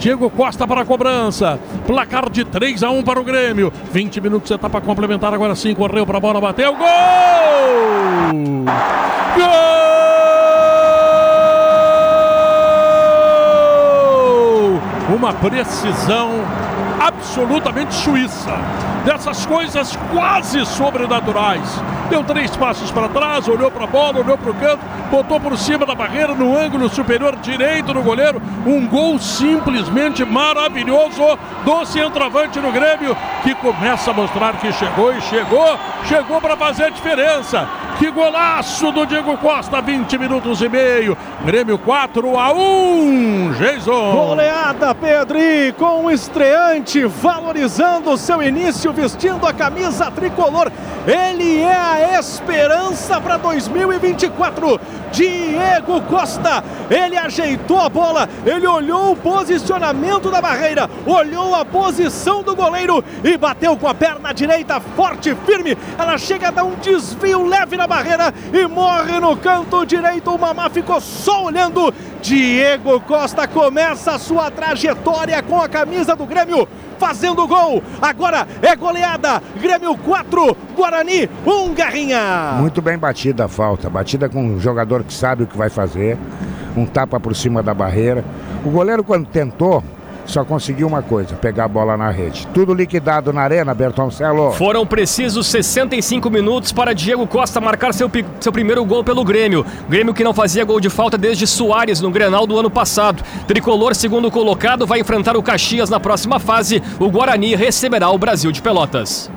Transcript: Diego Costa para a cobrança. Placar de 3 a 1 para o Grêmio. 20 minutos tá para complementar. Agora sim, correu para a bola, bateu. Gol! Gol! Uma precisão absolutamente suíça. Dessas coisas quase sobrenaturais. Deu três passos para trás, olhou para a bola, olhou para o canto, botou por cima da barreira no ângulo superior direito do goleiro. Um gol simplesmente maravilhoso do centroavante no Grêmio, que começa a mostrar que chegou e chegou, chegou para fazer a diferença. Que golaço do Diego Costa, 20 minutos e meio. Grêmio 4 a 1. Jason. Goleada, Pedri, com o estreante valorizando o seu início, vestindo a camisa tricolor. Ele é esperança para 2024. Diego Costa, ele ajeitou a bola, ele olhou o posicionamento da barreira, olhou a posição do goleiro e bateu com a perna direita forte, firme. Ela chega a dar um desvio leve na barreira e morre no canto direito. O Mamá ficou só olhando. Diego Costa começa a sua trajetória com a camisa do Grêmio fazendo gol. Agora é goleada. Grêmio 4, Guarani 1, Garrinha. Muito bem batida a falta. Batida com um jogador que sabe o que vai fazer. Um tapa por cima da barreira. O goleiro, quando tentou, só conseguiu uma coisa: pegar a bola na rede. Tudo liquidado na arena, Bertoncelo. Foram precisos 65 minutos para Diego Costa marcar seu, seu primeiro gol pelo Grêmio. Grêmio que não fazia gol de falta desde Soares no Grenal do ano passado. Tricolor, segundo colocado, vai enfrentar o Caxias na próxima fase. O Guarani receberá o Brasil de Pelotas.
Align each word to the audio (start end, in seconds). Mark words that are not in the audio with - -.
Diego 0.00 0.30
Costa 0.30 0.66
para 0.66 0.80
a 0.80 0.84
cobrança. 0.84 1.60
Placar 1.86 2.30
de 2.30 2.42
3 2.42 2.82
a 2.82 2.90
1 2.90 3.02
para 3.02 3.20
o 3.20 3.24
Grêmio. 3.24 3.70
20 3.92 4.18
minutos 4.22 4.50
tá 4.58 4.68
para 4.68 4.80
complementar. 4.80 5.34
Agora 5.34 5.54
sim, 5.54 5.74
correu 5.74 6.06
para 6.06 6.16
a 6.16 6.20
bola, 6.20 6.40
bateu. 6.40 6.74
Gol! 6.74 6.86
Gol! 9.36 9.89
Uma 15.30 15.38
precisão 15.48 16.44
absolutamente 16.98 17.94
suíça. 17.94 18.50
Dessas 19.04 19.46
coisas 19.46 19.96
quase 20.12 20.66
sobrenaturais. 20.66 21.80
Deu 22.08 22.24
três 22.24 22.56
passos 22.56 22.90
para 22.90 23.08
trás, 23.08 23.46
olhou 23.46 23.70
para 23.70 23.84
a 23.84 23.86
bola, 23.86 24.18
olhou 24.18 24.36
para 24.36 24.50
o 24.50 24.54
canto, 24.54 24.84
botou 25.08 25.38
por 25.38 25.56
cima 25.56 25.86
da 25.86 25.94
barreira 25.94 26.34
no 26.34 26.58
ângulo 26.58 26.88
superior 26.88 27.36
direito 27.36 27.94
do 27.94 28.02
goleiro. 28.02 28.42
Um 28.66 28.88
gol 28.88 29.20
simplesmente 29.20 30.24
maravilhoso 30.24 31.22
do 31.64 31.84
centroavante 31.84 32.58
no 32.58 32.72
Grêmio, 32.72 33.16
que 33.44 33.54
começa 33.54 34.10
a 34.10 34.14
mostrar 34.14 34.54
que 34.54 34.72
chegou 34.72 35.14
e 35.14 35.20
chegou, 35.22 35.78
chegou 36.08 36.40
para 36.40 36.56
fazer 36.56 36.86
a 36.86 36.90
diferença. 36.90 37.68
Que 38.00 38.10
golaço 38.10 38.90
do 38.92 39.04
Diego 39.04 39.36
Costa, 39.36 39.82
20 39.82 40.16
minutos 40.16 40.62
e 40.62 40.70
meio. 40.70 41.14
Grêmio 41.44 41.76
4 41.76 42.38
a 42.38 42.50
1. 42.50 43.52
Jason. 43.58 44.12
Goleada, 44.12 44.94
Pedri, 44.94 45.74
com 45.76 46.06
o 46.06 46.10
estreante 46.10 47.04
valorizando 47.04 48.10
o 48.10 48.16
seu 48.16 48.42
início, 48.42 48.90
vestindo 48.90 49.46
a 49.46 49.52
camisa 49.52 50.10
tricolor. 50.10 50.72
Ele 51.06 51.60
é 51.60 51.74
esperança 52.20 53.20
para 53.20 53.36
2024. 53.36 54.80
Diego 55.10 56.00
Costa, 56.02 56.62
ele 56.88 57.16
ajeitou 57.16 57.80
a 57.80 57.88
bola, 57.88 58.28
ele 58.46 58.66
olhou 58.66 59.12
o 59.12 59.16
posicionamento 59.16 60.30
da 60.30 60.40
barreira, 60.40 60.88
olhou 61.04 61.54
a 61.54 61.64
posição 61.64 62.42
do 62.42 62.54
goleiro 62.54 63.02
e 63.24 63.36
bateu 63.36 63.76
com 63.76 63.88
a 63.88 63.94
perna 63.94 64.32
direita 64.32 64.78
forte, 64.80 65.34
firme. 65.46 65.76
Ela 65.98 66.16
chega 66.16 66.48
a 66.48 66.50
dar 66.52 66.64
um 66.64 66.76
desvio 66.76 67.44
leve 67.44 67.76
na 67.76 67.86
barreira 67.86 68.32
e 68.52 68.66
morre 68.66 69.18
no 69.18 69.36
canto 69.36 69.84
direito. 69.84 70.30
O 70.32 70.38
Mamá 70.38 70.70
ficou 70.70 71.00
só 71.00 71.44
olhando. 71.44 71.92
Diego 72.22 73.00
Costa 73.00 73.48
começa 73.48 74.12
a 74.12 74.18
sua 74.18 74.50
trajetória 74.50 75.42
com 75.42 75.60
a 75.60 75.68
camisa 75.68 76.14
do 76.14 76.26
Grêmio 76.26 76.68
fazendo 77.00 77.48
gol. 77.48 77.82
Agora 78.00 78.46
é 78.60 78.76
goleada. 78.76 79.42
Grêmio 79.60 79.96
4, 79.96 80.56
Guarani 80.76 81.28
1, 81.46 81.74
Garrinha. 81.74 82.58
Muito 82.60 82.82
bem 82.82 82.98
batida 82.98 83.46
a 83.46 83.48
falta. 83.48 83.88
Batida 83.88 84.28
com 84.28 84.44
um 84.44 84.60
jogador 84.60 85.02
que 85.02 85.14
sabe 85.14 85.44
o 85.44 85.46
que 85.46 85.56
vai 85.56 85.70
fazer. 85.70 86.18
Um 86.76 86.84
tapa 86.84 87.18
por 87.18 87.34
cima 87.34 87.62
da 87.62 87.72
barreira. 87.72 88.22
O 88.64 88.70
goleiro, 88.70 89.02
quando 89.02 89.26
tentou, 89.26 89.82
só 90.30 90.44
conseguiu 90.44 90.86
uma 90.86 91.02
coisa: 91.02 91.34
pegar 91.36 91.64
a 91.64 91.68
bola 91.68 91.96
na 91.96 92.10
rede. 92.10 92.46
Tudo 92.54 92.72
liquidado 92.72 93.32
na 93.32 93.42
arena, 93.42 93.74
Bertoncelo. 93.74 94.52
Foram 94.52 94.86
precisos 94.86 95.46
65 95.46 96.30
minutos 96.30 96.72
para 96.72 96.94
Diego 96.94 97.26
Costa 97.26 97.60
marcar 97.60 97.92
seu, 97.92 98.10
seu 98.40 98.52
primeiro 98.52 98.84
gol 98.84 99.04
pelo 99.04 99.24
Grêmio. 99.24 99.64
Grêmio 99.88 100.14
que 100.14 100.24
não 100.24 100.32
fazia 100.32 100.64
gol 100.64 100.80
de 100.80 100.88
falta 100.88 101.18
desde 101.18 101.46
Soares 101.46 102.00
no 102.00 102.10
Grenal 102.10 102.46
do 102.46 102.58
ano 102.58 102.70
passado. 102.70 103.22
Tricolor, 103.46 103.94
segundo 103.94 104.30
colocado, 104.30 104.86
vai 104.86 105.00
enfrentar 105.00 105.36
o 105.36 105.42
Caxias 105.42 105.90
na 105.90 106.00
próxima 106.00 106.38
fase. 106.38 106.82
O 106.98 107.10
Guarani 107.10 107.54
receberá 107.54 108.10
o 108.10 108.18
Brasil 108.18 108.52
de 108.52 108.62
Pelotas. 108.62 109.30